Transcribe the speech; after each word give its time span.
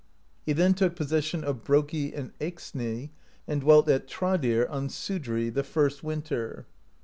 He 0.47 0.53
then 0.53 0.73
took 0.73 0.95
possession 0.95 1.43
of 1.43 1.63
Brokey 1.63 2.11
and 2.15 2.35
Eyxney, 2.39 3.11
and 3.47 3.61
dwelt 3.61 3.87
at 3.87 4.07
Tradir 4.07 4.67
on 4.67 4.89
Sudrey, 4.89 5.51
the 5.51 5.63
first 5.63 6.03
winter 6.03 6.65
(18). 6.65 6.65